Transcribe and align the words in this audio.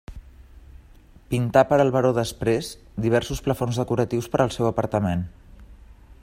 Pintà 1.33 1.63
per 1.73 1.77
al 1.83 1.91
baró 1.97 2.11
Després 2.19 2.71
diversos 3.07 3.45
plafons 3.49 3.81
decoratius 3.83 4.31
per 4.37 4.43
al 4.47 4.53
seu 4.57 4.71
apartament. 4.73 5.23